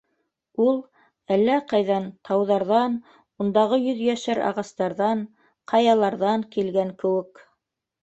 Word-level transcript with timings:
Ул 0.63 0.77
әллә 1.35 1.57
ҡайҙан, 1.73 2.07
тауҙарҙан, 2.31 2.97
ундағы 3.45 3.81
йөҙйәшәр 3.85 4.45
ағастарҙан, 4.49 5.25
ҡаяларҙан 5.75 6.51
килгән 6.59 6.95
кеүек... 7.07 7.49